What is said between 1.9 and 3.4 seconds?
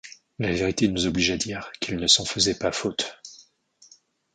ne s’en faisaient pas faute.